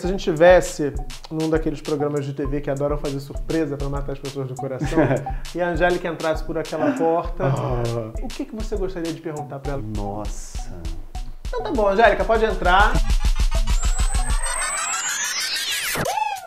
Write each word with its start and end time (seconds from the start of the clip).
Se 0.00 0.06
a 0.06 0.08
gente 0.08 0.24
tivesse 0.24 0.94
num 1.30 1.50
daqueles 1.50 1.82
programas 1.82 2.24
de 2.24 2.32
TV 2.32 2.62
que 2.62 2.70
adoram 2.70 2.96
fazer 2.96 3.20
surpresa 3.20 3.76
para 3.76 3.86
matar 3.86 4.12
as 4.12 4.18
pessoas 4.18 4.48
do 4.48 4.54
coração, 4.54 4.98
e 5.54 5.60
a 5.60 5.68
Angélica 5.68 6.08
entrasse 6.08 6.42
por 6.42 6.56
aquela 6.56 6.92
porta, 6.92 7.44
o 8.22 8.26
que, 8.26 8.46
que 8.46 8.56
você 8.56 8.78
gostaria 8.78 9.12
de 9.12 9.20
perguntar 9.20 9.58
para 9.58 9.74
ela? 9.74 9.82
Nossa. 9.94 10.80
Então 11.46 11.62
tá 11.64 11.70
bom, 11.72 11.86
Angélica, 11.86 12.24
pode 12.24 12.46
entrar. 12.46 12.94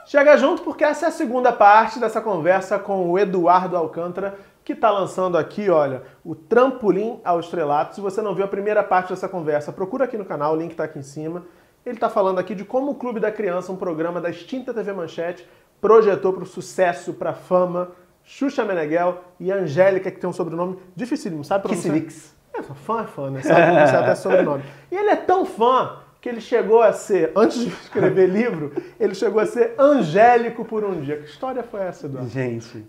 Chega 0.08 0.36
junto 0.36 0.64
porque 0.64 0.84
essa 0.84 1.06
é 1.06 1.10
a 1.10 1.12
segunda 1.12 1.52
parte 1.52 2.00
dessa 2.00 2.20
conversa 2.22 2.80
com 2.80 3.12
o 3.12 3.20
Eduardo 3.20 3.78
Alcântara, 3.78 4.36
que 4.66 4.74
está 4.74 4.90
lançando 4.90 5.38
aqui, 5.38 5.70
olha, 5.70 6.02
o 6.26 6.34
Trampolim 6.34 7.22
ao 7.24 7.40
Estrelato. 7.40 7.94
Se 7.94 8.02
você 8.02 8.20
não 8.20 8.34
viu 8.34 8.46
a 8.46 8.48
primeira 8.48 8.82
parte 8.82 9.10
dessa 9.10 9.30
conversa, 9.30 9.72
procura 9.72 10.06
aqui 10.06 10.18
no 10.18 10.26
canal, 10.26 10.56
o 10.56 10.58
link 10.58 10.72
está 10.72 10.86
aqui 10.86 10.98
em 10.98 11.04
cima. 11.04 11.46
Ele 11.86 11.96
está 11.96 12.10
falando 12.10 12.40
aqui 12.40 12.56
de 12.56 12.64
como 12.64 12.92
o 12.92 12.96
Clube 12.96 13.20
da 13.20 13.32
Criança, 13.32 13.72
um 13.72 13.76
programa 13.76 14.22
da 14.22 14.30
extinta 14.30 14.74
TV 14.74 14.94
Manchete, 14.94 15.48
projetou 15.82 16.32
para 16.32 16.44
o 16.44 16.46
sucesso, 16.46 17.14
para 17.14 17.32
a 17.32 17.34
fama, 17.34 17.92
Xuxa 18.24 18.64
Meneghel 18.64 19.22
e 19.40 19.52
Angélica, 19.52 20.10
que 20.10 20.18
tem 20.18 20.30
um 20.30 20.34
sobrenome 20.34 20.78
dificílimo, 20.96 21.44
sabe 21.44 21.64
pronunciar? 21.64 21.94
Kissivix. 21.94 22.34
É, 22.54 22.62
fã 22.62 23.02
é 23.02 23.08
fã, 23.08 23.30
né? 23.30 23.42
Sabe 23.42 23.62
pronunciar 23.62 24.04
até 24.04 24.16
sobrenome. 24.16 24.64
E 24.90 24.96
ele 24.96 25.10
é 25.10 25.16
tão 25.16 25.46
fã 25.46 25.98
que 26.22 26.30
ele 26.30 26.40
chegou 26.40 26.82
a 26.82 26.94
ser, 26.94 27.34
antes 27.36 27.60
de 27.60 27.68
escrever 27.68 28.30
livro, 28.30 28.72
ele 28.98 29.14
chegou 29.14 29.42
a 29.42 29.46
ser 29.46 29.76
angélico 29.78 30.64
por 30.64 30.86
um 30.86 31.02
dia. 31.02 31.18
Que 31.18 31.26
história 31.26 31.64
foi 31.64 31.82
essa, 31.82 32.06
Eduardo? 32.06 32.30
Gente, 32.30 32.86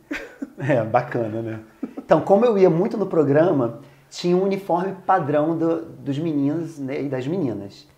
é 0.57 0.85
bacana, 0.85 1.43
né? 1.43 1.61
Então, 1.99 2.21
como 2.21 2.45
eu 2.45 2.57
ia 2.57 2.71
muito 2.71 2.97
no 2.97 3.07
programa, 3.07 3.81
tinha 4.09 4.37
um 4.37 4.45
uniforme 4.45 4.95
padrão 5.05 5.59
do, 5.59 5.83
dos 5.85 6.17
meninos 6.17 6.79
né, 6.79 7.03
e 7.03 7.09
das 7.09 7.27
meninas. 7.27 7.89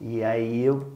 E 0.00 0.22
aí 0.22 0.64
eu 0.64 0.92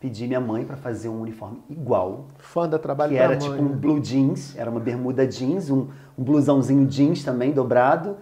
pedi 0.00 0.26
minha 0.26 0.40
mãe 0.40 0.64
para 0.64 0.76
fazer 0.76 1.08
um 1.08 1.20
uniforme 1.20 1.62
igual. 1.70 2.26
Fã 2.38 2.68
da 2.68 2.78
trabalho 2.78 3.12
que 3.12 3.18
era 3.18 3.28
mãe, 3.28 3.38
tipo 3.38 3.54
um 3.54 3.68
né? 3.68 3.76
blue 3.76 4.00
jeans, 4.00 4.56
era 4.56 4.70
uma 4.70 4.80
bermuda 4.80 5.26
jeans, 5.26 5.70
um, 5.70 5.88
um 6.18 6.24
blusãozinho 6.24 6.86
jeans 6.86 7.22
também 7.22 7.52
dobrado 7.52 8.16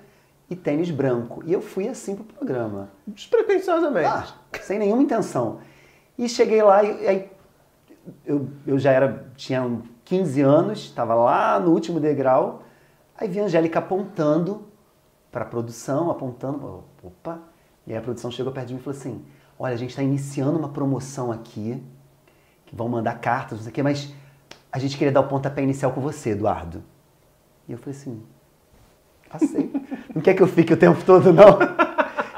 e 0.50 0.54
tênis 0.54 0.90
branco. 0.90 1.42
E 1.46 1.52
eu 1.52 1.62
fui 1.62 1.88
assim 1.88 2.14
pro 2.14 2.24
programa. 2.24 2.90
Despretensiosamente. 3.06 4.06
Ah, 4.06 4.26
sem 4.60 4.78
nenhuma 4.78 5.02
intenção. 5.02 5.58
E 6.18 6.28
cheguei 6.28 6.62
lá 6.62 6.82
e 6.82 7.06
aí 7.06 7.30
eu, 8.24 8.48
eu 8.66 8.78
já 8.78 8.92
era, 8.92 9.26
tinha 9.36 9.62
uns 9.62 9.84
15 10.04 10.40
anos, 10.42 10.78
estava 10.80 11.14
lá 11.14 11.58
no 11.60 11.70
último 11.70 12.00
degrau, 12.00 12.62
aí 13.16 13.28
vi 13.28 13.40
a 13.40 13.44
Angélica 13.44 13.78
apontando 13.78 14.66
para 15.30 15.42
a 15.42 15.46
produção, 15.46 16.10
apontando, 16.10 16.84
opa, 17.02 17.38
e 17.86 17.92
aí 17.92 17.98
a 17.98 18.02
produção 18.02 18.30
chegou 18.30 18.52
perto 18.52 18.68
de 18.68 18.74
mim 18.74 18.80
e 18.80 18.82
falou 18.82 18.98
assim, 18.98 19.24
olha, 19.60 19.74
a 19.74 19.76
gente 19.76 19.90
está 19.90 20.02
iniciando 20.02 20.58
uma 20.58 20.70
promoção 20.70 21.30
aqui, 21.30 21.82
que 22.64 22.74
vão 22.74 22.88
mandar 22.88 23.20
cartas, 23.20 23.58
não 23.58 23.64
sei 23.64 23.70
o 23.70 23.74
quê, 23.74 23.82
mas 23.82 24.14
a 24.72 24.78
gente 24.78 24.96
queria 24.96 25.12
dar 25.12 25.20
o 25.20 25.28
pontapé 25.28 25.62
inicial 25.62 25.92
com 25.92 26.00
você, 26.00 26.30
Eduardo. 26.30 26.82
E 27.68 27.72
eu 27.72 27.78
falei 27.78 27.94
assim, 27.94 28.22
passei. 29.30 29.70
Não 30.14 30.20
quer 30.20 30.34
que 30.34 30.42
eu 30.42 30.46
fique 30.48 30.72
o 30.72 30.76
tempo 30.76 31.04
todo, 31.04 31.32
não? 31.32 31.56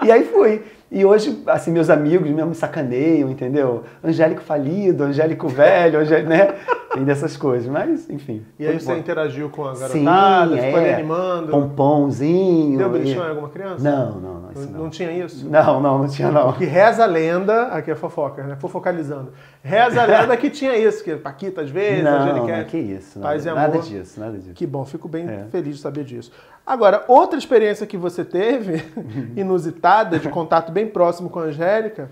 E 0.03 0.13
aí 0.13 0.25
fui. 0.25 0.63
E 0.91 1.07
hoje, 1.07 1.43
assim, 1.47 1.71
meus 1.71 1.89
amigos 1.89 2.29
mesmo 2.29 2.51
me 2.51 2.55
sacaneiam, 2.55 3.31
entendeu? 3.31 3.85
Angélico 4.05 4.43
falido, 4.43 5.05
Angélico 5.05 5.49
velho, 5.49 6.01
Angélico, 6.01 6.29
né? 6.29 6.49
Tem 6.95 7.05
dessas 7.05 7.37
coisas, 7.37 7.69
mas, 7.69 8.09
enfim. 8.11 8.45
E 8.59 8.67
aí 8.67 8.79
você 8.79 8.93
bom. 8.93 8.99
interagiu 8.99 9.49
com 9.49 9.65
a 9.67 9.75
Sim, 9.75 10.05
garotada, 10.05 10.57
ficou 10.59 10.79
ali 10.79 10.89
é. 10.89 10.95
animando. 10.95 11.51
Pompomzinho. 11.51 12.79
Deu 12.79 12.89
e- 12.89 12.91
beliscão 12.99 13.25
em 13.25 13.29
alguma 13.31 13.49
criança? 13.49 13.83
Não, 13.83 14.21
não, 14.21 14.21
não, 14.21 14.51
Não, 14.53 14.81
não. 14.85 14.91
tinha 14.91 15.11
isso? 15.11 15.49
Não, 15.49 15.81
não, 15.81 15.99
não 15.99 16.09
tinha 16.09 16.31
não. 16.31 16.53
Que 16.53 16.65
reza 16.65 17.03
a 17.03 17.07
lenda, 17.07 17.69
aqui 17.69 17.91
é 17.91 17.95
fofoca, 17.95 18.43
né? 18.43 18.57
Fofocalizando. 18.59 19.33
Reza 19.63 20.03
a 20.03 20.05
lenda 20.05 20.37
que 20.37 20.51
tinha 20.51 20.77
isso, 20.77 21.03
que 21.03 21.17
Paquita 21.17 21.63
às 21.63 21.71
vezes, 21.71 22.05
Não, 22.05 22.13
Angélica. 22.21 22.57
não, 22.59 22.65
que 22.65 22.79
isso. 22.79 23.19
Paz 23.21 23.45
e 23.45 23.49
Nada, 23.49 23.61
nada 23.61 23.73
amor. 23.79 23.85
disso, 23.87 24.21
nada 24.21 24.39
disso. 24.39 24.55
Que 24.55 24.67
bom, 24.67 24.85
fico 24.85 25.09
bem 25.09 25.29
É. 25.29 25.47
feliz 25.51 25.77
de 25.77 25.83
saber 25.83 26.05
disso. 26.05 26.31
Agora, 26.67 27.05
outra 27.09 27.39
experiência 27.39 27.87
que 27.87 27.97
você 27.97 28.25
teve, 28.25 28.85
inusitada, 29.37 30.19
de 30.19 30.29
contato 30.29 30.71
bem 30.71 30.87
próximo 30.87 31.29
com 31.31 31.39
a 31.41 31.45
Angélica, 31.45 32.11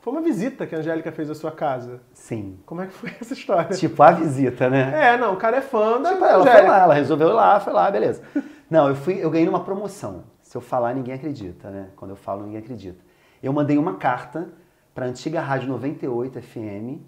foi 0.00 0.14
uma 0.14 0.22
visita 0.22 0.66
que 0.66 0.74
a 0.74 0.78
Angélica 0.78 1.12
fez 1.12 1.28
à 1.30 1.34
sua 1.34 1.52
casa. 1.52 2.00
Sim. 2.14 2.58
Como 2.64 2.80
é 2.80 2.86
que 2.86 2.92
foi 2.92 3.10
essa 3.20 3.34
história? 3.34 3.76
Tipo, 3.76 4.02
a 4.02 4.10
visita, 4.12 4.70
né? 4.70 5.12
É, 5.12 5.18
não, 5.18 5.34
o 5.34 5.36
cara 5.36 5.58
é 5.58 5.60
fã 5.60 6.00
da 6.00 6.12
Tipo, 6.12 6.24
ela 6.24 6.46
foi 6.46 6.62
lá, 6.62 6.78
ela 6.80 6.94
resolveu 6.94 7.28
ir 7.28 7.32
lá, 7.34 7.60
foi 7.60 7.72
lá, 7.72 7.90
beleza. 7.90 8.22
Não, 8.70 8.88
eu 8.88 8.94
fui, 8.94 9.18
eu 9.20 9.28
ganhei 9.28 9.48
uma 9.48 9.64
promoção. 9.64 10.22
Se 10.40 10.56
eu 10.56 10.60
falar, 10.60 10.94
ninguém 10.94 11.12
acredita, 11.12 11.70
né? 11.70 11.88
Quando 11.96 12.12
eu 12.12 12.16
falo, 12.16 12.44
ninguém 12.44 12.60
acredita. 12.60 13.04
Eu 13.42 13.52
mandei 13.52 13.76
uma 13.76 13.96
carta 13.96 14.48
para 14.94 15.06
a 15.06 15.08
antiga 15.08 15.40
Rádio 15.40 15.68
98 15.68 16.40
FM 16.40 16.62
e 16.70 17.00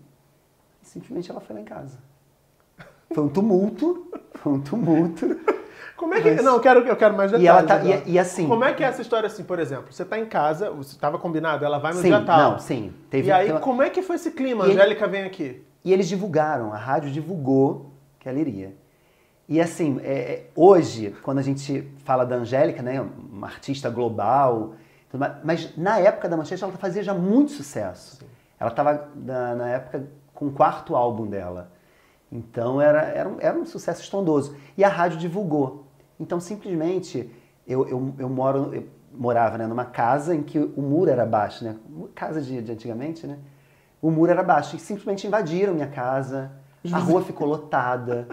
simplesmente 0.83 1.31
ela 1.31 1.41
foi 1.41 1.55
lá 1.55 1.63
em 1.63 1.65
casa. 1.65 1.99
Foi 3.15 3.23
um 3.23 3.29
tumulto, 3.29 4.11
foi 4.35 4.53
um 4.55 4.61
tumulto. 4.61 5.39
Como 5.97 6.15
é 6.15 6.21
que. 6.21 6.31
Mas- 6.31 6.45
Não, 6.45 6.55
eu 6.55 6.61
quero, 6.61 6.81
eu 6.81 6.97
quero 6.97 7.17
mais 7.17 7.31
detalhes. 7.31 7.45
E 7.45 7.49
ela 7.49 7.63
tá, 7.63 7.85
e, 8.07 8.13
e 8.13 8.19
assim... 8.19 8.47
Como 8.49 8.65
é 8.65 8.73
que 8.73 8.83
é 8.83 8.87
essa 8.87 9.03
história 9.03 9.27
assim, 9.27 9.45
por 9.45 9.59
exemplo? 9.59 9.93
Você 9.93 10.05
tá 10.05 10.19
em 10.19 10.27
casa, 10.27 10.71
você 10.71 10.93
estava 10.93 11.19
combinado, 11.19 11.65
ela 11.65 11.79
vai 11.79 11.93
no 11.93 12.01
Sim, 12.01 12.09
dia 12.09 12.21
tal. 12.23 12.53
não, 12.53 12.59
sim. 12.59 12.93
Teve, 13.11 13.29
e 13.29 13.33
aí, 13.33 13.53
como 13.61 13.83
é 13.83 13.91
que 13.91 14.03
foi 14.03 14.17
esse 14.17 14.31
clima? 14.33 14.65
A 14.65 14.69
E- 14.69 14.73
Angélica 14.73 15.07
vem 15.07 15.25
aqui. 15.25 15.63
E 15.85 15.93
eles 15.93 16.09
divulgaram, 16.09 16.73
a 16.73 16.77
rádio 16.77 17.11
divulgou 17.11 17.91
que 18.19 18.29
ela 18.29 18.39
iria. 18.39 18.75
E 19.49 19.61
assim, 19.61 20.01
é, 20.03 20.13
é, 20.13 20.47
hoje, 20.55 21.15
quando 21.23 21.39
a 21.39 21.43
gente 21.43 21.87
fala 22.05 22.25
da 22.25 22.37
Angélica, 22.37 22.83
né, 22.83 23.05
uma 23.31 23.49
artista 23.49 23.91
global, 23.91 24.75
mas 25.45 25.77
na 25.77 25.99
época 25.99 26.29
da 26.29 26.37
Manchete 26.37 26.63
ela 26.65 26.73
fazia 26.75 27.03
já 27.03 27.13
muito 27.13 27.53
sucesso. 27.53 28.25
Ela 28.59 28.71
estava 28.71 29.09
na, 29.15 29.55
na 29.57 29.69
época 29.69 30.05
com 30.35 30.47
o 30.47 30.53
quarto 30.53 30.95
álbum 30.97 31.27
dela. 31.27 31.71
Então 32.33 32.81
era, 32.81 33.03
era, 33.03 33.29
um, 33.29 33.37
era 33.39 33.59
um 33.59 33.67
sucesso 33.67 34.01
estrondoso. 34.01 34.57
E 34.77 34.83
a 34.83 34.89
rádio 34.89 35.19
divulgou. 35.19 35.87
Então 36.19 36.41
simplesmente 36.41 37.31
eu, 37.67 37.87
eu, 37.87 38.15
eu 38.19 38.29
moro, 38.29 38.75
eu 38.75 38.89
morava 39.13 39.59
né, 39.59 39.67
numa 39.67 39.85
casa 39.85 40.35
em 40.35 40.43
que 40.43 40.59
o 40.59 40.81
muro 40.81 41.11
era 41.11 41.27
baixo, 41.27 41.63
né? 41.63 41.77
Casa 42.15 42.41
de, 42.41 42.63
de 42.63 42.73
antigamente, 42.73 43.27
né? 43.27 43.39
O 44.01 44.11
muro 44.11 44.33
era 44.33 44.43
baixo. 44.43 44.75
E 44.75 44.79
simplesmente 44.79 45.27
invadiram 45.27 45.75
minha 45.75 45.87
casa. 45.87 46.51
A 46.91 46.99
rua 46.99 47.23
ficou 47.23 47.47
lotada. 47.47 48.27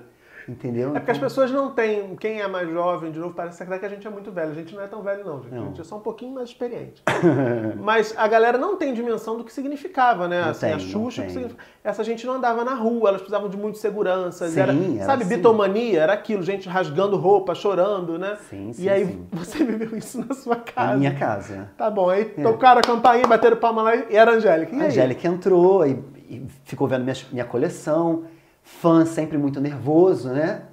Entendeu? 0.50 0.90
É 0.96 1.00
porque 1.00 1.12
as 1.12 1.18
Então, 1.18 1.30
pessoas 1.30 1.52
não 1.52 1.70
têm. 1.70 2.16
Quem 2.16 2.42
é 2.42 2.48
mais 2.48 2.68
jovem, 2.70 3.12
de 3.12 3.20
novo, 3.20 3.34
parece 3.36 3.64
que 3.64 3.86
a 3.86 3.90
gente 3.90 4.08
é 4.08 4.10
muito 4.10 4.32
velho. 4.32 4.50
A 4.52 4.56
gente 4.56 4.74
não 4.74 4.82
é 4.82 4.88
tão 4.88 5.02
velho, 5.04 5.24
não, 5.24 5.44
gente. 5.44 5.54
A 5.54 5.58
Não. 5.58 5.66
gente 5.68 5.82
é 5.82 5.84
só 5.84 5.98
um 5.98 6.00
pouquinho 6.00 6.34
mais 6.34 6.50
experiente. 6.50 7.04
Mas 7.80 8.16
a 8.18 8.28
galera 8.28 8.58
não 8.58 8.76
tem 8.76 8.94
dimensão 8.94 9.38
do 9.38 9.44
que 9.44 9.54
significava, 9.54 10.28
né? 10.28 10.42
Não 10.42 10.50
assim, 10.50 10.66
tem, 10.66 10.74
a 10.74 10.80
Xuxa, 10.80 11.28
essa 11.84 12.04
gente 12.04 12.26
não 12.26 12.34
andava 12.34 12.64
na 12.66 12.74
rua, 12.74 13.10
elas 13.10 13.22
precisavam 13.22 13.48
de 13.48 13.58
muito 13.58 13.78
segurança. 13.78 14.48
Sim, 14.48 14.60
era, 14.60 14.74
era 14.74 15.06
sabe, 15.06 15.24
assim. 15.24 15.36
bitomania, 15.36 16.02
era 16.02 16.14
aquilo, 16.14 16.42
gente 16.42 16.68
rasgando 16.68 17.16
roupa, 17.16 17.54
chorando, 17.54 18.18
né? 18.18 18.38
Sim, 18.50 18.70
e 18.72 18.74
sim, 18.74 18.90
aí 18.90 19.06
sim. 19.06 19.28
você 19.32 19.62
viveu 19.64 19.96
isso 19.98 20.26
na 20.28 20.34
sua 20.34 20.56
casa. 20.56 20.92
Na 20.92 20.98
minha 20.98 21.14
casa. 21.14 21.70
Tá 21.78 21.92
bom, 21.92 22.10
aí 22.10 22.26
tocaram 22.26 22.80
a 22.80 22.84
campainha, 22.84 23.28
bateram 23.28 23.58
palma 23.58 23.84
lá 23.84 23.96
e 23.96 24.16
era 24.16 24.32
a 24.32 24.34
Angélica. 24.36 24.76
E 24.76 24.82
A? 24.82 24.86
Angélica 24.86 25.28
entrou 25.28 25.86
e, 25.86 26.04
e 26.28 26.48
ficou 26.64 26.88
vendo 26.88 27.04
minha, 27.04 27.16
minha 27.32 27.46
coleção. 27.46 28.24
Fã 28.64 29.06
sempre 29.06 29.38
muito 29.38 29.60
nervoso, 29.60 30.30
né? 30.30 30.64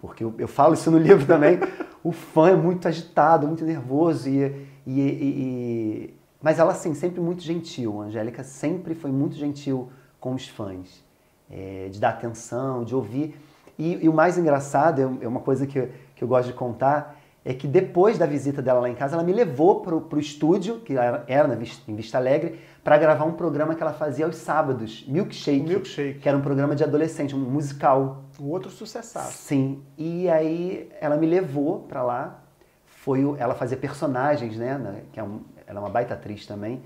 Porque 0.00 0.22
eu, 0.24 0.34
eu 0.38 0.48
falo 0.48 0.74
isso 0.74 0.90
no 0.90 0.98
livro 1.00 1.26
também. 1.26 1.58
o 2.02 2.12
fã 2.12 2.50
é 2.50 2.56
muito 2.56 2.86
agitado, 2.88 3.46
muito 3.46 3.64
nervoso. 3.64 4.28
E, 4.28 4.66
e- 4.86 5.00
e- 5.00 6.14
Mas 6.42 6.58
ela, 6.58 6.72
assim, 6.72 6.94
sempre 6.94 7.20
muito 7.20 7.42
gentil. 7.42 8.02
A 8.02 8.06
Angélica 8.06 8.42
sempre 8.44 8.94
foi 8.94 9.10
muito 9.10 9.36
gentil 9.36 9.90
com 10.20 10.34
os 10.34 10.48
fãs. 10.48 11.02
É, 11.50 11.88
de 11.90 12.00
dar 12.00 12.10
atenção, 12.10 12.84
de 12.84 12.94
ouvir. 12.94 13.36
E, 13.78 14.04
e 14.04 14.08
o 14.08 14.12
mais 14.12 14.38
engraçado, 14.38 15.00
é, 15.00 15.24
é 15.24 15.28
uma 15.28 15.40
coisa 15.40 15.66
que, 15.66 15.88
que 16.14 16.22
eu 16.24 16.28
gosto 16.28 16.48
de 16.48 16.54
contar, 16.54 17.20
é 17.44 17.52
que 17.52 17.66
depois 17.66 18.16
da 18.16 18.24
visita 18.24 18.62
dela 18.62 18.80
lá 18.80 18.88
em 18.88 18.94
casa, 18.94 19.14
ela 19.16 19.22
me 19.22 19.32
levou 19.32 19.80
pro, 19.82 20.00
pro 20.00 20.18
estúdio, 20.18 20.80
que 20.80 20.94
era, 20.96 21.46
na 21.46 21.54
Vis- 21.54 21.82
em 21.86 21.94
Vista 21.94 22.16
Alegre, 22.16 22.58
para 22.82 22.96
gravar 22.96 23.24
um 23.26 23.32
programa 23.32 23.74
que 23.74 23.82
ela 23.82 23.92
fazia 23.92 24.24
aos 24.24 24.36
sábados, 24.36 25.04
Milkshake, 25.06 25.60
O 25.60 25.68
Milkshake. 25.68 26.18
que 26.20 26.28
era 26.28 26.38
um 26.38 26.40
programa 26.40 26.74
de 26.74 26.82
adolescente, 26.82 27.34
um 27.34 27.38
musical. 27.38 28.24
O 28.38 28.48
outro 28.48 28.70
sucessaço. 28.70 29.32
Sim. 29.36 29.82
E 29.98 30.28
aí 30.30 30.88
ela 31.00 31.16
me 31.16 31.26
levou 31.26 31.80
para 31.80 32.02
lá. 32.02 32.40
Foi 32.86 33.22
o- 33.24 33.36
ela 33.36 33.54
fazia 33.54 33.76
personagens, 33.76 34.56
né? 34.56 35.02
Que 35.12 35.20
é 35.20 35.22
um- 35.22 35.40
ela 35.66 35.80
é 35.80 35.82
uma 35.82 35.90
baita 35.90 36.14
atriz 36.14 36.46
também. 36.46 36.82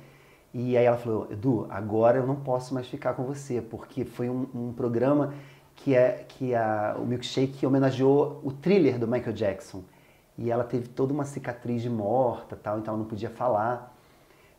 E 0.52 0.76
aí 0.76 0.84
ela 0.84 0.96
falou, 0.96 1.28
Edu, 1.31 1.66
agora 1.70 2.19
eu 2.19 2.26
não 2.26 2.34
posso 2.37 2.75
mais 2.75 2.88
ficar 2.88 3.12
com 3.14 3.22
você, 3.25 3.61
porque 3.61 4.04
foi 4.04 4.28
um, 4.28 4.46
um 4.54 4.72
programa 4.72 5.34
que 5.76 5.94
é 5.94 6.25
que 6.26 6.52
a, 6.54 6.96
o 6.99 7.06
Milkshake 7.06 7.64
homenageou 7.64 8.40
o 8.43 8.50
thriller 8.50 8.99
do 8.99 9.06
Michael 9.06 9.32
Jackson. 9.34 9.82
E 10.38 10.50
ela 10.50 10.64
teve 10.64 10.88
toda 10.88 11.12
uma 11.12 11.25
cicatriz 11.26 11.82
de 11.82 11.90
morta, 11.90 12.56
tal, 12.56 12.79
então 12.79 12.94
ela 12.94 13.02
não 13.02 13.08
podia 13.11 13.31
falar. 13.31 13.94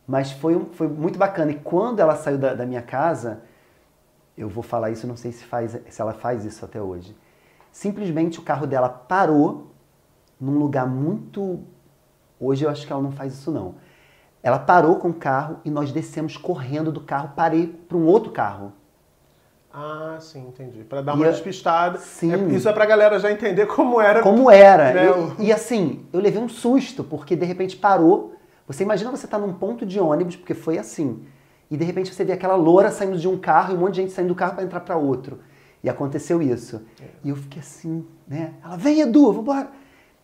Mas 0.07 0.31
foi, 0.31 0.55
um- 0.55 0.67
foi 0.73 0.87
muito 0.87 1.19
bacana. 1.19 1.51
E 1.51 1.55
quando 1.59 1.99
ela 2.01 2.15
saiu 2.15 2.37
da, 2.37 2.53
da 2.55 2.65
minha 2.65 2.81
casa, 2.83 3.43
eu 4.37 4.49
vou 4.49 4.63
falar 4.63 4.91
isso, 4.91 5.07
não 5.07 5.17
sei 5.17 5.31
se, 5.31 5.43
faz, 5.43 5.77
se 5.89 6.01
ela 6.01 6.13
faz 6.13 6.45
isso 6.45 6.63
até 6.65 6.81
hoje. 6.81 7.15
Simplesmente 7.71 8.39
o 8.39 8.43
carro 8.43 8.67
dela 8.67 8.89
parou 8.89 9.71
num 10.39 10.57
lugar 10.57 10.87
muito. 10.87 11.61
Hoje 12.39 12.65
eu 12.65 12.69
acho 12.69 12.85
que 12.87 12.93
ela 12.93 13.01
não 13.01 13.11
faz 13.11 13.33
isso 13.33 13.51
não. 13.51 13.75
Ela 14.43 14.59
parou 14.59 14.97
com 14.97 15.09
o 15.09 15.13
carro 15.13 15.59
e 15.65 15.69
nós 15.71 15.91
descemos 15.91 16.37
correndo 16.37 16.91
do 16.91 17.01
carro, 17.01 17.33
parei 17.35 17.67
para 17.67 17.97
um 17.97 18.05
outro 18.05 18.31
carro. 18.31 18.73
Ah, 19.71 20.17
sim, 20.19 20.47
entendi. 20.47 20.83
Para 20.83 21.01
dar 21.01 21.13
uma 21.13 21.27
e 21.27 21.29
despistada. 21.29 21.99
Sim. 21.99 22.33
É, 22.33 22.55
isso 22.55 22.67
é 22.67 22.73
pra 22.73 22.85
galera 22.85 23.19
já 23.19 23.31
entender 23.31 23.67
como 23.67 24.01
era. 24.01 24.21
Como 24.21 24.49
era. 24.49 24.93
Né? 24.93 25.07
Eu, 25.07 25.35
e 25.37 25.51
assim, 25.51 26.05
eu 26.11 26.19
levei 26.19 26.41
um 26.41 26.49
susto, 26.49 27.03
porque 27.03 27.35
de 27.35 27.45
repente 27.45 27.75
parou. 27.77 28.33
Você 28.65 28.83
imagina 28.83 29.11
você 29.11 29.25
estar 29.25 29.39
tá 29.39 29.45
num 29.45 29.53
ponto 29.53 29.85
de 29.85 29.99
ônibus, 29.99 30.35
porque 30.35 30.53
foi 30.53 30.77
assim. 30.77 31.23
E 31.69 31.77
de 31.77 31.85
repente 31.85 32.13
você 32.13 32.25
vê 32.25 32.33
aquela 32.33 32.55
loura 32.55 32.89
saindo 32.89 33.17
de 33.17 33.27
um 33.27 33.37
carro 33.37 33.73
e 33.73 33.77
um 33.77 33.79
monte 33.79 33.95
de 33.95 34.01
gente 34.01 34.11
saindo 34.11 34.29
do 34.29 34.35
carro 34.35 34.55
para 34.55 34.63
entrar 34.63 34.79
para 34.79 34.97
outro. 34.97 35.39
E 35.83 35.89
aconteceu 35.89 36.41
isso. 36.41 36.81
É. 36.99 37.05
E 37.23 37.29
eu 37.29 37.35
fiquei 37.35 37.59
assim, 37.59 38.05
né? 38.27 38.53
Ela, 38.63 38.75
vem 38.75 39.01
Edu, 39.01 39.31
vambora. 39.31 39.69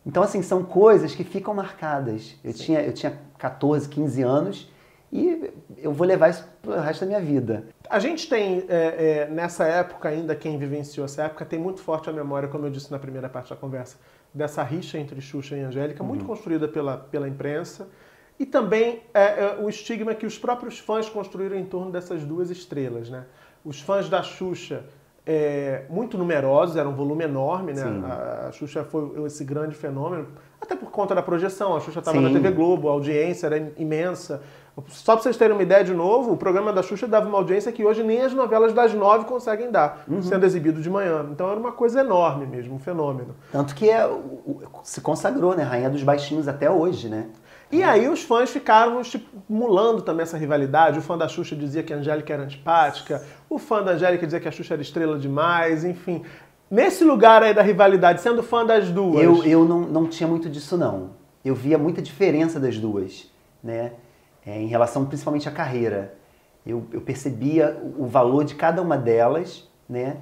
Então, 0.05 0.21
assim, 0.21 0.41
são 0.41 0.63
coisas 0.63 1.15
que 1.15 1.23
ficam 1.23 1.53
marcadas. 1.53 2.35
Eu, 2.43 2.53
tinha, 2.53 2.81
eu 2.81 2.93
tinha 2.93 3.19
14, 3.37 3.87
15 3.89 4.21
anos 4.21 4.71
e 5.11 5.51
eu 5.77 5.91
vou 5.91 6.05
levar 6.05 6.29
isso 6.29 6.47
pro 6.61 6.79
resto 6.79 7.01
da 7.01 7.07
minha 7.07 7.21
vida. 7.21 7.65
A 7.89 7.99
gente 7.99 8.27
tem, 8.27 8.65
é, 8.67 9.27
é, 9.27 9.29
nessa 9.29 9.65
época 9.65 10.09
ainda, 10.09 10.35
quem 10.35 10.57
vivenciou 10.57 11.05
essa 11.05 11.23
época, 11.23 11.45
tem 11.45 11.59
muito 11.59 11.81
forte 11.81 12.09
a 12.09 12.13
memória, 12.13 12.49
como 12.49 12.65
eu 12.65 12.69
disse 12.69 12.91
na 12.91 12.99
primeira 12.99 13.29
parte 13.29 13.49
da 13.49 13.55
conversa, 13.55 13.97
dessa 14.33 14.61
rixa 14.63 14.97
entre 14.97 15.21
Xuxa 15.21 15.55
e 15.55 15.61
Angélica, 15.61 16.01
uhum. 16.03 16.09
muito 16.09 16.25
construída 16.25 16.67
pela, 16.67 16.97
pela 16.97 17.27
imprensa, 17.27 17.87
e 18.37 18.45
também 18.45 19.01
é, 19.13 19.23
é, 19.23 19.57
o 19.61 19.69
estigma 19.69 20.13
que 20.13 20.25
os 20.25 20.37
próprios 20.37 20.77
fãs 20.79 21.07
construíram 21.07 21.57
em 21.57 21.65
torno 21.65 21.91
dessas 21.91 22.23
duas 22.23 22.49
estrelas. 22.49 23.09
Né? 23.09 23.23
Os 23.63 23.79
fãs 23.79 24.09
da 24.09 24.21
Xuxa, 24.21 24.83
é, 25.25 25.85
muito 25.89 26.17
numerosos, 26.17 26.75
era 26.75 26.87
um 26.87 26.93
volume 26.93 27.23
enorme, 27.23 27.73
né? 27.73 27.81
A, 27.81 28.47
a 28.49 28.51
Xuxa 28.51 28.83
foi 28.83 29.25
esse 29.25 29.43
grande 29.43 29.73
fenômeno, 29.73 30.27
até 30.61 30.75
por 30.75 30.91
conta 30.91 31.15
da 31.15 31.21
projeção. 31.21 31.75
A 31.75 31.79
Xuxa 31.79 31.99
estava 31.99 32.19
na 32.19 32.29
TV 32.29 32.51
Globo, 32.51 32.89
a 32.89 32.91
audiência 32.91 33.47
era 33.47 33.73
imensa. 33.77 34.43
Só 34.89 35.13
para 35.13 35.23
vocês 35.23 35.37
terem 35.37 35.55
uma 35.55 35.63
ideia 35.63 35.83
de 35.83 35.93
novo, 35.93 36.33
o 36.33 36.37
programa 36.37 36.73
da 36.73 36.83
Xuxa 36.83 37.07
dava 37.07 37.29
uma 37.29 37.37
audiência 37.37 37.71
que 37.71 37.85
hoje 37.85 38.03
nem 38.03 38.21
as 38.21 38.33
novelas 38.33 38.73
das 38.73 38.93
nove 38.93 39.23
conseguem 39.25 39.71
dar, 39.71 40.03
uhum. 40.07 40.21
sendo 40.21 40.45
exibido 40.45 40.81
de 40.81 40.89
manhã. 40.89 41.25
Então 41.31 41.49
era 41.49 41.59
uma 41.59 41.71
coisa 41.71 42.01
enorme 42.01 42.45
mesmo, 42.45 42.75
um 42.75 42.79
fenômeno. 42.79 43.35
Tanto 43.51 43.73
que 43.73 43.89
é, 43.89 44.05
se 44.83 44.99
consagrou, 44.99 45.55
né? 45.55 45.63
Rainha 45.63 45.89
dos 45.89 46.03
Baixinhos 46.03 46.47
até 46.47 46.69
hoje, 46.69 47.07
né? 47.07 47.27
E 47.71 47.81
aí 47.83 48.07
os 48.07 48.21
fãs 48.21 48.49
ficaram 48.49 48.99
estimulando 49.01 50.01
também 50.01 50.23
essa 50.23 50.37
rivalidade. 50.37 50.99
O 50.99 51.01
fã 51.01 51.17
da 51.17 51.27
Xuxa 51.27 51.55
dizia 51.55 51.81
que 51.81 51.93
a 51.93 51.97
Angélica 51.97 52.33
era 52.33 52.43
antipática, 52.43 53.23
o 53.49 53.57
fã 53.57 53.81
da 53.81 53.91
Angélica 53.91 54.25
dizia 54.25 54.39
que 54.39 54.47
a 54.47 54.51
Xuxa 54.51 54.73
era 54.73 54.81
estrela 54.81 55.17
demais, 55.17 55.85
enfim. 55.85 56.23
Nesse 56.69 57.03
lugar 57.03 57.43
aí 57.43 57.53
da 57.53 57.61
rivalidade, 57.61 58.21
sendo 58.21 58.43
fã 58.43 58.65
das 58.65 58.89
duas. 58.89 59.23
Eu, 59.23 59.43
eu 59.45 59.65
não, 59.65 59.81
não 59.81 60.07
tinha 60.07 60.27
muito 60.27 60.49
disso, 60.49 60.77
não. 60.77 61.11
Eu 61.43 61.55
via 61.55 61.77
muita 61.77 62.01
diferença 62.01 62.59
das 62.59 62.77
duas, 62.77 63.31
né? 63.63 63.93
É, 64.45 64.61
em 64.61 64.67
relação 64.67 65.05
principalmente 65.05 65.49
à 65.49 65.51
carreira. 65.51 66.15
Eu, 66.65 66.85
eu, 66.91 67.01
percebia 67.01 67.79
o 67.97 68.05
valor 68.05 68.43
de 68.43 68.55
cada 68.55 68.81
uma 68.81 68.97
delas, 68.97 69.69
né? 69.87 70.17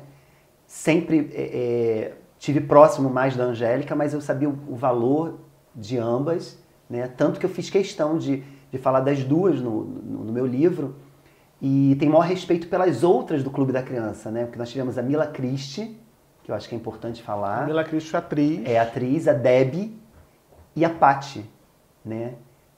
Sempre 0.65 1.31
é, 1.33 1.41
é, 1.41 2.13
tive 2.37 2.61
próximo 2.61 3.09
mais 3.09 3.35
da 3.35 3.43
Angélica, 3.45 3.95
mas 3.95 4.13
eu 4.13 4.21
sabia 4.21 4.49
o, 4.49 4.57
o, 4.69 4.75
valor 4.75 5.39
de 5.75 5.97
ambas, 5.97 6.59
né? 6.89 7.07
Tanto 7.07 7.39
que 7.39 7.45
eu 7.45 7.49
fiz 7.49 7.69
questão 7.69 8.17
de, 8.17 8.43
de 8.71 8.77
falar 8.77 8.99
das 8.99 9.23
duas 9.23 9.61
no, 9.61 9.83
no, 9.83 10.23
no 10.25 10.33
meu 10.33 10.45
livro 10.45 10.95
e 11.61 11.95
tem 11.97 12.09
maior 12.09 12.25
respeito 12.25 12.67
pelas 12.67 13.03
outras 13.03 13.41
do 13.41 13.49
Clube 13.49 13.71
da 13.71 13.81
Criança, 13.81 14.29
né? 14.29 14.43
Porque 14.43 14.59
nós 14.59 14.69
tivemos 14.69 14.97
a 14.97 15.01
Mila 15.01 15.27
Christie, 15.27 15.97
que 16.43 16.51
eu 16.51 16.55
acho 16.55 16.67
que 16.67 16.75
é 16.75 16.77
importante 16.77 17.23
falar. 17.23 17.63
A 17.63 17.65
Mila 17.65 17.85
Christie, 17.85 18.17
atriz. 18.17 18.61
É 18.65 18.77
atriz, 18.77 19.29
a 19.29 19.33
Debbie 19.33 19.97
e 20.75 20.83
a 20.83 20.89
Patti, 20.89 21.49
né? 22.03 22.33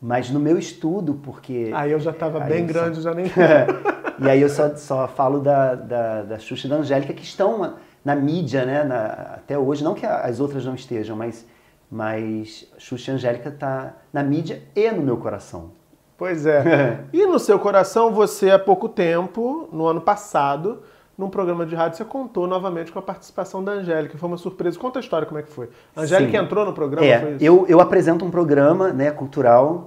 Mas 0.06 0.30
no 0.30 0.40
meu 0.40 0.56
estudo, 0.60 1.16
porque. 1.16 1.72
Aí 1.74 1.92
eu 1.92 2.00
já 2.00 2.12
estava 2.12 2.40
bem 2.42 2.64
grande, 2.68 2.98
só... 2.98 3.02
já 3.02 3.16
nem. 3.16 3.26
e 4.22 4.30
aí 4.30 4.40
eu 4.40 4.50
só, 4.50 4.76
só 4.76 5.08
falo 5.08 5.40
da, 5.40 5.74
da, 5.74 6.22
da 6.22 6.38
Xuxa 6.38 6.68
e 6.68 6.70
da 6.70 6.76
Angélica, 6.76 7.12
que 7.12 7.24
estão 7.24 7.74
na 8.04 8.16
mídia, 8.16 8.68
né? 8.68 8.84
Na, 8.84 9.06
até 9.34 9.58
hoje. 9.58 9.84
Não 9.84 9.96
que 9.96 10.06
as 10.06 10.40
outras 10.40 10.64
não 10.64 10.76
estejam, 10.76 11.18
mas, 11.18 11.44
mas 11.90 12.72
Xuxa 12.78 13.14
e 13.14 13.16
Angélica 13.16 13.50
tá 13.50 13.96
na 14.14 14.22
mídia 14.22 14.62
e 14.76 14.92
no 14.92 15.02
meu 15.02 15.18
coração. 15.18 15.72
Pois 16.16 16.46
é. 16.46 17.00
e 17.12 17.26
no 17.26 17.40
seu 17.40 17.58
coração, 17.58 18.14
você 18.14 18.52
há 18.52 18.60
pouco 18.60 18.88
tempo, 18.88 19.68
no 19.72 19.88
ano 19.88 20.02
passado, 20.02 20.84
num 21.18 21.30
programa 21.30 21.66
de 21.66 21.76
rádio, 21.76 21.98
você 21.98 22.06
contou 22.06 22.46
novamente 22.46 22.92
com 22.92 23.00
a 23.00 23.02
participação 23.02 23.64
da 23.64 23.72
Angélica. 23.74 24.18
Foi 24.18 24.28
uma 24.28 24.38
surpresa. 24.38 24.78
Conta 24.78 25.00
a 25.00 25.02
história, 25.02 25.26
como 25.26 25.40
é 25.40 25.44
que 25.44 25.50
foi. 25.50 25.70
A 25.96 26.02
Angélica 26.02 26.38
Sim. 26.38 26.44
entrou 26.44 26.66
no 26.66 26.74
programa? 26.74 27.06
É, 27.06 27.38
eu, 27.40 27.66
eu 27.68 27.80
apresento 27.80 28.26
um 28.26 28.32
programa 28.32 28.92
né, 28.92 29.12
cultural 29.12 29.86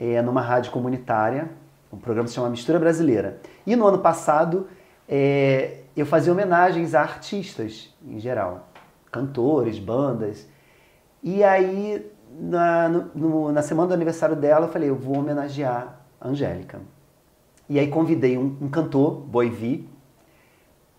é, 0.00 0.22
numa 0.22 0.40
rádio 0.40 0.72
comunitária. 0.72 1.50
Um 1.92 1.98
programa 1.98 2.26
se 2.28 2.34
chama 2.34 2.48
Mistura 2.48 2.78
Brasileira. 2.78 3.40
E 3.66 3.76
no 3.76 3.86
ano 3.86 3.98
passado, 3.98 4.66
é, 5.06 5.80
eu 5.94 6.06
fazia 6.06 6.32
homenagens 6.32 6.94
a 6.94 7.02
artistas 7.02 7.94
em 8.02 8.18
geral. 8.18 8.68
Cantores, 9.12 9.78
bandas. 9.78 10.48
E 11.22 11.44
aí, 11.44 12.10
na, 12.40 12.88
no, 12.88 13.52
na 13.52 13.60
semana 13.60 13.88
do 13.88 13.94
aniversário 13.94 14.34
dela, 14.34 14.66
eu 14.66 14.70
falei, 14.70 14.88
eu 14.88 14.96
vou 14.96 15.18
homenagear 15.18 16.00
a 16.18 16.28
Angélica. 16.28 16.80
E 17.68 17.78
aí 17.78 17.88
convidei 17.88 18.36
um, 18.36 18.56
um 18.60 18.68
cantor, 18.68 19.20
Boivi, 19.20 19.88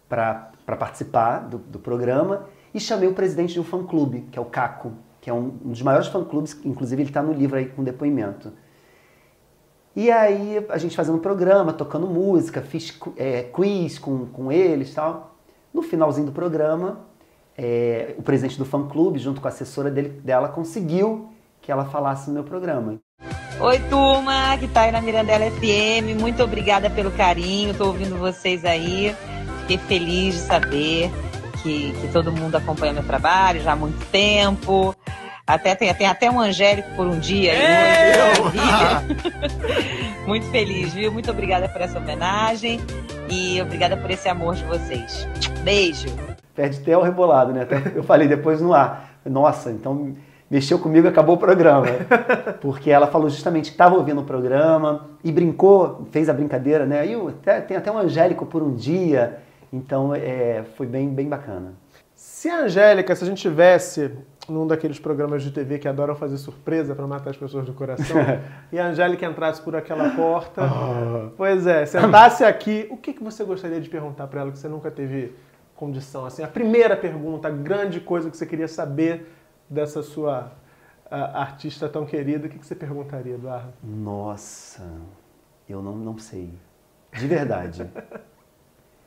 para 0.07 0.51
participar 0.65 1.39
do, 1.39 1.57
do, 1.57 1.79
programa 1.79 2.47
e 2.73 2.79
chamei 2.79 3.07
o 3.07 3.13
presidente 3.13 3.53
de 3.53 3.59
um 3.59 3.63
fã-clube, 3.63 4.27
que 4.31 4.37
é 4.37 4.41
o 4.41 4.45
Caco, 4.45 4.93
que 5.19 5.29
é 5.29 5.33
um, 5.33 5.57
um 5.63 5.71
dos 5.71 5.81
maiores 5.81 6.07
fã-clubes, 6.07 6.59
inclusive 6.63 7.01
ele 7.01 7.09
está 7.09 7.21
no 7.21 7.33
livro 7.33 7.57
aí 7.57 7.65
com 7.65 7.83
depoimento. 7.83 8.53
E 9.95 10.11
aí 10.11 10.63
a 10.69 10.77
gente 10.77 10.95
fazendo 10.95 11.15
um 11.15 11.21
programa, 11.21 11.71
tocando 11.71 12.05
música, 12.05 12.61
fiz 12.61 12.97
é, 13.15 13.43
quiz 13.43 13.97
com, 13.97 14.25
com 14.25 14.51
eles 14.51 14.91
e 14.91 14.95
tal. 14.95 15.35
No 15.73 15.81
finalzinho 15.81 16.27
do 16.27 16.33
programa, 16.33 16.99
é, 17.57 18.13
o 18.17 18.21
presidente 18.21 18.57
do 18.57 18.65
fã-clube, 18.65 19.19
junto 19.19 19.39
com 19.39 19.47
a 19.47 19.49
assessora 19.49 19.89
dele, 19.89 20.09
dela, 20.09 20.49
conseguiu 20.49 21.29
que 21.61 21.71
ela 21.71 21.85
falasse 21.85 22.27
no 22.27 22.33
meu 22.33 22.43
programa. 22.43 22.99
Oi, 23.59 23.79
turma, 23.89 24.57
que 24.59 24.67
tá 24.67 24.81
aí 24.81 24.91
na 24.91 25.01
Mirandela 25.01 25.49
FM. 25.49 26.19
Muito 26.19 26.43
obrigada 26.43 26.89
pelo 26.89 27.09
carinho, 27.11 27.73
tô 27.73 27.87
ouvindo 27.87 28.17
vocês 28.17 28.65
aí. 28.65 29.15
Fiquei 29.65 29.79
feliz 29.79 30.35
de 30.35 30.41
saber 30.41 31.11
que, 31.63 31.91
que 31.93 32.07
todo 32.13 32.31
mundo 32.31 32.55
acompanha 32.55 32.93
meu 32.93 33.01
trabalho 33.01 33.59
já 33.61 33.71
há 33.71 33.75
muito 33.75 33.97
tempo. 34.11 34.95
Até 35.47 35.73
tem, 35.73 35.91
tem 35.95 36.05
até 36.05 36.29
um 36.29 36.39
Angélico 36.39 36.87
por 36.95 37.07
um 37.07 37.17
dia. 37.17 37.53
muito 40.27 40.45
feliz, 40.51 40.93
viu? 40.93 41.11
Muito 41.11 41.31
obrigada 41.31 41.67
por 41.67 41.81
essa 41.81 41.97
homenagem 41.97 42.79
e 43.27 43.59
obrigada 43.59 43.97
por 43.97 44.11
esse 44.11 44.29
amor 44.29 44.53
de 44.53 44.63
vocês. 44.65 45.27
Beijo. 45.63 46.09
Perde 46.53 46.77
até 46.79 46.95
o 46.95 47.01
rebolado, 47.01 47.51
né? 47.51 47.67
Eu 47.95 48.03
falei 48.03 48.27
depois 48.27 48.61
no 48.61 48.71
ar. 48.71 49.17
Nossa, 49.25 49.71
então 49.71 50.15
mexeu 50.47 50.77
comigo 50.77 51.07
e 51.07 51.09
acabou 51.09 51.37
o 51.37 51.39
programa. 51.39 51.87
Porque 52.61 52.91
ela 52.91 53.07
falou 53.07 53.31
justamente 53.31 53.71
que 53.71 53.73
estava 53.73 53.95
ouvindo 53.95 54.21
o 54.21 54.25
programa 54.25 55.09
e 55.23 55.31
brincou, 55.31 56.07
fez 56.11 56.29
a 56.29 56.33
brincadeira, 56.33 56.85
né? 56.85 56.99
Aí 56.99 57.15
tem 57.67 57.75
até 57.75 57.91
um 57.91 57.97
Angélico 57.97 58.45
por 58.45 58.61
um 58.61 58.75
dia. 58.75 59.39
Então 59.71 60.13
é, 60.13 60.63
foi 60.75 60.87
bem, 60.87 61.09
bem 61.09 61.27
bacana. 61.27 61.73
Se 62.13 62.49
a 62.49 62.61
Angélica, 62.61 63.15
se 63.15 63.23
a 63.23 63.27
gente 63.27 63.41
tivesse 63.41 64.11
num 64.47 64.65
daqueles 64.65 64.99
programas 64.99 65.43
de 65.43 65.51
TV 65.51 65.79
que 65.79 65.87
adoram 65.87 66.15
fazer 66.15 66.37
surpresa 66.37 66.95
para 66.95 67.05
matar 67.05 67.31
as 67.31 67.37
pessoas 67.37 67.65
do 67.65 67.73
coração, 67.73 68.17
e 68.71 68.79
a 68.79 68.87
Angélica 68.87 69.25
entrasse 69.25 69.61
por 69.61 69.75
aquela 69.75 70.11
porta, 70.11 70.61
ah. 70.63 71.29
pois 71.35 71.67
é, 71.67 71.85
sentasse 71.85 72.43
aqui, 72.43 72.87
o 72.89 72.97
que, 72.97 73.13
que 73.13 73.23
você 73.23 73.43
gostaria 73.43 73.81
de 73.81 73.89
perguntar 73.89 74.27
para 74.27 74.41
ela 74.41 74.51
que 74.51 74.57
você 74.57 74.67
nunca 74.67 74.89
teve 74.89 75.35
condição? 75.75 76.25
Assim, 76.25 76.43
a 76.43 76.47
primeira 76.47 76.95
pergunta, 76.95 77.47
a 77.47 77.51
grande 77.51 77.99
coisa 77.99 78.29
que 78.29 78.37
você 78.37 78.45
queria 78.45 78.67
saber 78.67 79.31
dessa 79.69 80.01
sua 80.03 80.51
artista 81.09 81.87
tão 81.89 82.05
querida, 82.05 82.47
o 82.47 82.49
que, 82.49 82.59
que 82.59 82.65
você 82.65 82.75
perguntaria, 82.75 83.35
Eduardo? 83.35 83.73
Nossa, 83.83 84.83
eu 85.67 85.81
não, 85.81 85.95
não 85.95 86.17
sei. 86.17 86.53
De 87.13 87.27
verdade. 87.27 87.89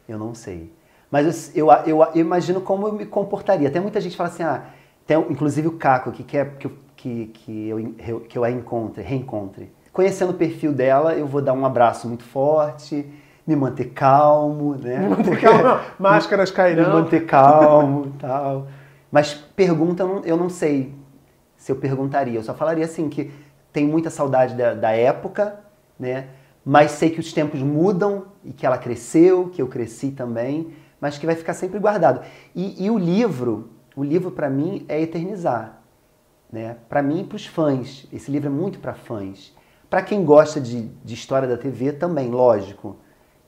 Eu 0.08 0.18
não 0.18 0.34
sei. 0.34 0.72
Mas 1.10 1.54
eu, 1.56 1.70
eu, 1.86 2.02
eu, 2.02 2.10
imagino 2.14 2.60
como 2.60 2.88
eu 2.88 2.92
me 2.92 3.06
comportaria. 3.06 3.70
Tem 3.70 3.80
muita 3.80 4.00
gente 4.00 4.16
fala 4.16 4.28
assim, 4.28 4.42
ah, 4.42 4.62
tem, 5.06 5.18
inclusive 5.30 5.68
o 5.68 5.72
Caco, 5.72 6.10
que 6.12 6.22
quer 6.22 6.56
que, 6.56 6.70
que, 6.96 7.26
que, 7.26 7.68
eu, 7.68 8.20
que 8.20 8.38
eu 8.38 8.44
a 8.44 8.50
encontre, 8.50 9.02
reencontre. 9.02 9.72
Conhecendo 9.92 10.30
o 10.30 10.34
perfil 10.34 10.72
dela, 10.72 11.14
eu 11.14 11.26
vou 11.26 11.42
dar 11.42 11.52
um 11.52 11.64
abraço 11.64 12.06
muito 12.06 12.24
forte, 12.24 13.06
me 13.46 13.56
manter 13.56 13.86
calmo, 13.86 14.74
né? 14.76 14.98
Me 14.98 15.08
manter 15.08 15.40
calmo, 15.40 15.80
máscaras 15.98 16.50
cairão. 16.52 16.86
Me 16.86 17.02
manter 17.02 17.26
calmo 17.26 18.06
e 18.06 18.18
tal. 18.18 18.66
Mas 19.10 19.34
pergunta, 19.34 20.02
eu 20.24 20.36
não 20.36 20.50
sei 20.50 20.94
se 21.56 21.72
eu 21.72 21.76
perguntaria. 21.76 22.38
Eu 22.38 22.42
só 22.42 22.54
falaria 22.54 22.84
assim 22.84 23.08
que 23.08 23.30
tem 23.72 23.86
muita 23.86 24.10
saudade 24.10 24.54
da, 24.54 24.74
da 24.74 24.90
época, 24.92 25.58
né? 25.98 26.28
Mas 26.64 26.92
sei 26.92 27.10
que 27.10 27.20
os 27.20 27.32
tempos 27.32 27.60
mudam 27.60 28.26
e 28.44 28.52
que 28.52 28.66
ela 28.66 28.78
cresceu, 28.78 29.48
que 29.48 29.62
eu 29.62 29.66
cresci 29.68 30.10
também, 30.10 30.72
mas 31.00 31.16
que 31.16 31.26
vai 31.26 31.34
ficar 31.34 31.54
sempre 31.54 31.78
guardado. 31.78 32.20
E, 32.54 32.84
e 32.84 32.90
o 32.90 32.98
livro, 32.98 33.70
o 33.96 34.04
livro 34.04 34.30
para 34.30 34.50
mim 34.50 34.84
é 34.88 35.00
eternizar, 35.00 35.80
né? 36.52 36.76
Para 36.88 37.02
mim 37.02 37.20
e 37.20 37.24
para 37.24 37.36
os 37.36 37.46
fãs. 37.46 38.06
Esse 38.12 38.30
livro 38.30 38.48
é 38.48 38.52
muito 38.52 38.78
para 38.80 38.94
fãs. 38.94 39.54
Para 39.88 40.02
quem 40.02 40.24
gosta 40.24 40.60
de, 40.60 40.82
de 41.04 41.14
história 41.14 41.48
da 41.48 41.56
TV 41.56 41.92
também, 41.92 42.30
lógico. 42.30 42.96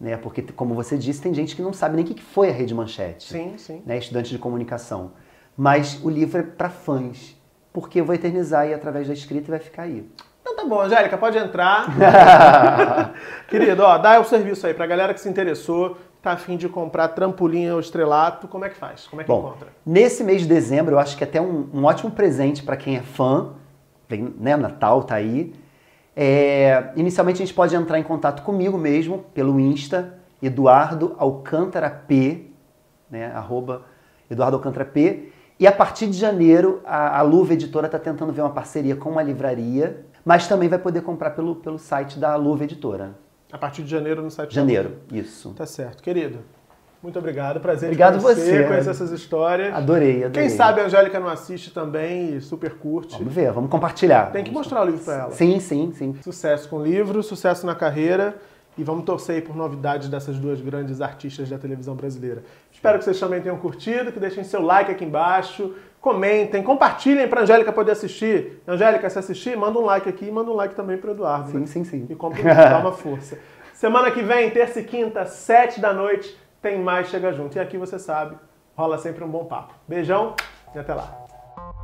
né? 0.00 0.16
Porque, 0.16 0.40
como 0.42 0.74
você 0.74 0.96
disse, 0.96 1.20
tem 1.20 1.34
gente 1.34 1.54
que 1.54 1.60
não 1.60 1.72
sabe 1.72 1.96
nem 1.96 2.04
o 2.04 2.08
que 2.08 2.22
foi 2.22 2.48
a 2.48 2.52
Rede 2.52 2.74
Manchete. 2.74 3.30
Sim, 3.30 3.54
sim. 3.58 3.82
Né? 3.84 3.98
Estudante 3.98 4.30
de 4.30 4.38
comunicação. 4.38 5.12
Mas 5.56 6.02
o 6.02 6.08
livro 6.08 6.38
é 6.38 6.42
para 6.42 6.70
fãs, 6.70 7.36
porque 7.72 8.00
eu 8.00 8.04
vou 8.04 8.14
eternizar 8.14 8.62
aí 8.62 8.72
através 8.72 9.08
da 9.08 9.12
escrita 9.12 9.48
e 9.48 9.50
vai 9.50 9.58
ficar 9.60 9.82
aí. 9.82 10.08
Tá 10.60 10.66
bom, 10.66 10.82
Angélica, 10.82 11.16
pode 11.16 11.38
entrar. 11.38 11.86
Querido, 13.48 13.82
ó, 13.82 13.96
dá 13.96 14.20
o 14.20 14.24
serviço 14.24 14.66
aí 14.66 14.74
pra 14.74 14.86
galera 14.86 15.14
que 15.14 15.20
se 15.20 15.26
interessou, 15.26 15.96
tá 16.20 16.32
afim 16.32 16.58
de 16.58 16.68
comprar 16.68 17.08
trampolim 17.08 17.66
ao 17.66 17.80
estrelato, 17.80 18.46
como 18.46 18.66
é 18.66 18.68
que 18.68 18.76
faz? 18.76 19.06
Como 19.06 19.22
é 19.22 19.24
que 19.24 19.28
Bom, 19.30 19.38
encontra? 19.38 19.68
nesse 19.86 20.22
mês 20.22 20.42
de 20.42 20.48
dezembro, 20.48 20.96
eu 20.96 20.98
acho 20.98 21.16
que 21.16 21.24
é 21.24 21.26
até 21.26 21.40
um, 21.40 21.66
um 21.72 21.84
ótimo 21.84 22.10
presente 22.10 22.62
para 22.62 22.76
quem 22.76 22.98
é 22.98 23.00
fã, 23.00 23.52
vem, 24.06 24.34
né, 24.38 24.54
Natal 24.54 25.02
tá 25.02 25.14
aí. 25.14 25.54
É, 26.14 26.90
inicialmente 26.94 27.42
a 27.42 27.46
gente 27.46 27.54
pode 27.54 27.74
entrar 27.74 27.98
em 27.98 28.02
contato 28.02 28.42
comigo 28.42 28.76
mesmo 28.76 29.24
pelo 29.32 29.58
Insta, 29.58 30.18
Eduardo 30.42 31.16
Alcântara 31.16 31.88
P, 31.88 32.50
né, 33.10 33.32
arroba 33.34 33.86
Eduardo 34.30 34.58
Alcântara 34.58 34.84
P. 34.84 35.32
E 35.58 35.66
a 35.66 35.72
partir 35.72 36.06
de 36.06 36.18
janeiro, 36.18 36.82
a, 36.84 37.18
a 37.18 37.22
Luva 37.22 37.54
Editora 37.54 37.86
está 37.86 37.98
tentando 37.98 38.30
ver 38.30 38.42
uma 38.42 38.50
parceria 38.50 38.94
com 38.94 39.08
uma 39.08 39.22
livraria, 39.22 40.04
mas 40.24 40.46
também 40.46 40.68
vai 40.68 40.78
poder 40.78 41.02
comprar 41.02 41.30
pelo, 41.30 41.56
pelo 41.56 41.78
site 41.78 42.18
da 42.18 42.36
Luva 42.36 42.64
Editora. 42.64 43.14
A 43.52 43.58
partir 43.58 43.82
de 43.82 43.90
janeiro 43.90 44.22
no 44.22 44.30
site 44.30 44.54
Janeiro, 44.54 44.98
isso. 45.12 45.52
Tá 45.54 45.66
certo. 45.66 46.02
Querido, 46.02 46.38
muito 47.02 47.18
obrigado. 47.18 47.60
Prazer 47.60 47.88
Obrigado 47.88 48.18
de 48.18 48.22
conhecer, 48.22 48.62
você. 48.62 48.68
conhecer 48.68 48.90
essas 48.90 49.10
histórias. 49.10 49.74
Adorei, 49.74 50.24
adorei. 50.24 50.48
Quem 50.48 50.48
sabe 50.48 50.80
a 50.82 50.84
Angélica 50.84 51.18
não 51.18 51.28
assiste 51.28 51.72
também 51.72 52.36
e 52.36 52.40
super 52.40 52.74
curte. 52.74 53.16
Vamos 53.18 53.32
ver, 53.32 53.50
vamos 53.52 53.70
compartilhar. 53.70 54.30
Tem 54.30 54.44
que 54.44 54.52
mostrar 54.52 54.82
o 54.82 54.84
livro 54.84 55.00
pra 55.00 55.14
ela. 55.14 55.30
Sim, 55.32 55.58
sim, 55.58 55.92
sim. 55.94 56.14
Sucesso 56.22 56.68
com 56.68 56.76
o 56.76 56.84
livro, 56.84 57.22
sucesso 57.22 57.64
na 57.64 57.74
carreira 57.74 58.36
e 58.76 58.84
vamos 58.84 59.04
torcer 59.04 59.36
aí 59.36 59.42
por 59.42 59.56
novidades 59.56 60.08
dessas 60.08 60.38
duas 60.38 60.60
grandes 60.60 61.00
artistas 61.00 61.48
da 61.48 61.58
televisão 61.58 61.94
brasileira. 61.94 62.42
Espero 62.70 62.98
que 62.98 63.04
vocês 63.04 63.18
também 63.18 63.40
tenham 63.40 63.56
curtido, 63.56 64.12
que 64.12 64.20
deixem 64.20 64.44
seu 64.44 64.62
like 64.62 64.90
aqui 64.90 65.04
embaixo, 65.04 65.74
comentem, 66.00 66.62
compartilhem 66.62 67.28
para 67.28 67.42
Angélica 67.42 67.72
poder 67.72 67.92
assistir. 67.92 68.62
Angélica, 68.66 69.08
se 69.10 69.18
assistir, 69.18 69.56
manda 69.56 69.78
um 69.78 69.84
like 69.84 70.08
aqui 70.08 70.26
e 70.26 70.30
manda 70.30 70.50
um 70.50 70.54
like 70.54 70.74
também 70.74 70.96
para 70.96 71.10
Eduardo. 71.10 71.50
Sim, 71.50 71.58
né? 71.58 71.66
sim, 71.66 71.84
sim. 71.84 72.06
E 72.08 72.14
compre, 72.14 72.42
dá 72.42 72.78
uma 72.78 72.92
força. 72.92 73.38
Semana 73.74 74.10
que 74.10 74.22
vem, 74.22 74.50
terça 74.50 74.80
e 74.80 74.84
quinta, 74.84 75.24
sete 75.26 75.80
da 75.80 75.92
noite, 75.92 76.36
tem 76.60 76.78
mais 76.78 77.08
Chega 77.08 77.32
Junto. 77.32 77.56
E 77.56 77.60
aqui 77.60 77.76
você 77.76 77.98
sabe, 77.98 78.36
rola 78.76 78.98
sempre 78.98 79.24
um 79.24 79.28
bom 79.28 79.44
papo. 79.44 79.74
Beijão 79.86 80.34
e 80.74 80.78
até 80.78 80.94
lá. 80.94 81.29